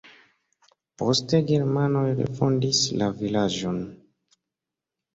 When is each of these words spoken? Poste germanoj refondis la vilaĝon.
Poste 1.01 1.41
germanoj 1.51 2.03
refondis 2.23 2.83
la 3.05 3.13
vilaĝon. 3.23 3.81